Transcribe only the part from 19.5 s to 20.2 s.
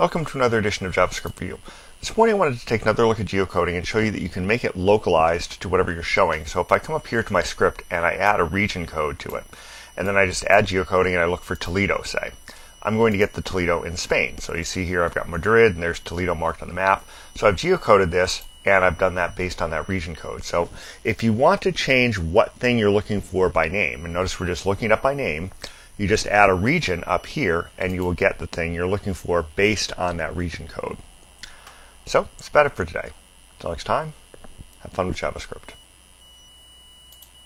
on that region